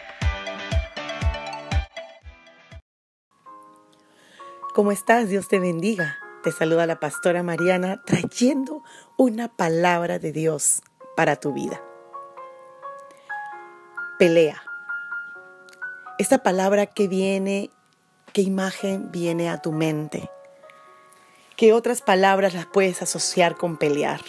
[4.73, 5.31] ¿Cómo estás?
[5.31, 6.17] Dios te bendiga.
[6.45, 8.85] Te saluda la pastora Mariana trayendo
[9.17, 10.83] una palabra de Dios
[11.17, 11.83] para tu vida
[14.19, 14.63] pelea.
[16.19, 17.71] Esta palabra que viene,
[18.33, 20.29] qué imagen viene a tu mente.
[21.57, 24.21] ¿Qué otras palabras las puedes asociar con pelear?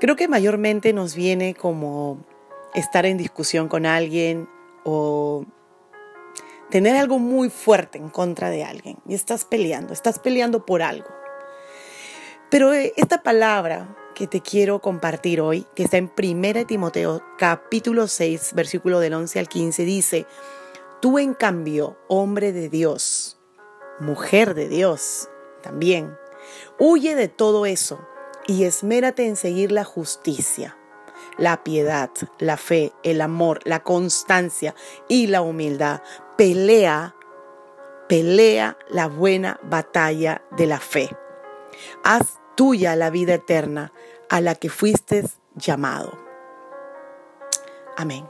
[0.00, 2.24] Creo que mayormente nos viene como
[2.74, 4.48] estar en discusión con alguien
[4.84, 5.44] o
[6.70, 11.08] tener algo muy fuerte en contra de alguien y estás peleando, estás peleando por algo.
[12.50, 18.08] Pero eh, esta palabra que te quiero compartir hoy, que está en 1 Timoteo capítulo
[18.08, 20.26] 6, versículo del 11 al 15, dice,
[21.02, 23.38] tú en cambio, hombre de Dios,
[24.00, 25.28] mujer de Dios,
[25.62, 26.16] también,
[26.78, 28.08] huye de todo eso
[28.46, 30.78] y esmérate en seguir la justicia,
[31.36, 32.08] la piedad,
[32.38, 34.74] la fe, el amor, la constancia
[35.08, 36.00] y la humildad.
[36.38, 37.14] Pelea,
[38.08, 41.14] pelea la buena batalla de la fe.
[42.02, 43.92] Haz tuya la vida eterna
[44.28, 46.18] a la que fuiste llamado.
[47.96, 48.28] Amén.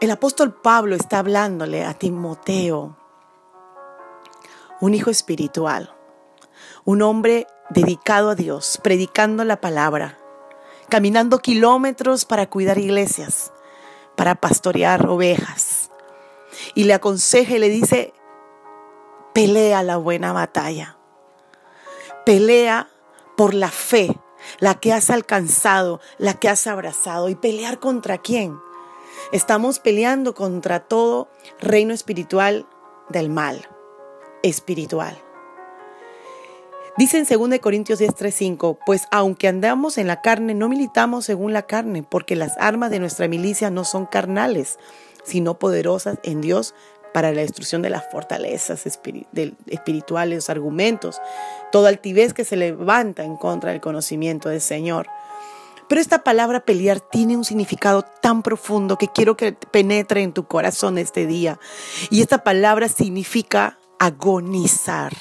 [0.00, 2.96] El apóstol Pablo está hablándole a Timoteo,
[4.80, 5.92] un hijo espiritual,
[6.84, 10.16] un hombre dedicado a Dios, predicando la palabra,
[10.88, 13.52] caminando kilómetros para cuidar iglesias,
[14.16, 15.90] para pastorear ovejas.
[16.74, 18.14] Y le aconseja y le dice,
[19.34, 20.97] pelea la buena batalla.
[22.28, 22.90] Pelea
[23.38, 24.14] por la fe,
[24.58, 27.30] la que has alcanzado, la que has abrazado.
[27.30, 28.60] ¿Y pelear contra quién?
[29.32, 32.66] Estamos peleando contra todo reino espiritual
[33.08, 33.66] del mal,
[34.42, 35.16] espiritual.
[36.98, 41.24] Dice en 2 Corintios 10, 3, 5, pues aunque andamos en la carne, no militamos
[41.24, 44.78] según la carne, porque las armas de nuestra milicia no son carnales,
[45.24, 46.74] sino poderosas en Dios
[47.18, 51.20] para la destrucción de las fortalezas espirituales, argumentos,
[51.72, 55.08] toda altivez que se levanta en contra del conocimiento del Señor.
[55.88, 60.46] Pero esta palabra pelear tiene un significado tan profundo que quiero que penetre en tu
[60.46, 61.58] corazón este día.
[62.08, 65.12] Y esta palabra significa agonizar,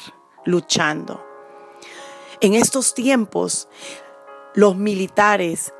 [0.45, 1.25] luchando.
[2.41, 3.69] En estos tiempos,
[4.53, 5.73] los militares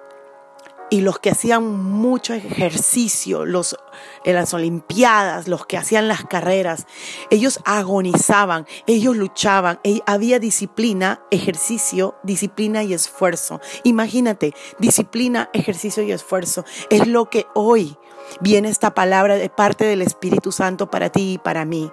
[0.89, 3.77] y los que hacían mucho ejercicio, los
[4.23, 6.87] en las olimpiadas, los que hacían las carreras,
[7.29, 13.59] ellos agonizaban, ellos luchaban, había disciplina, ejercicio, disciplina y esfuerzo.
[13.83, 17.97] Imagínate, disciplina, ejercicio y esfuerzo es lo que hoy
[18.39, 21.91] viene esta palabra de parte del Espíritu Santo para ti y para mí.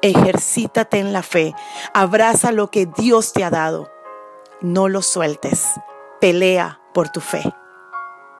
[0.00, 1.54] Ejercítate en la fe,
[1.92, 3.90] abraza lo que Dios te ha dado,
[4.60, 5.66] no lo sueltes,
[6.20, 7.42] pelea por tu fe.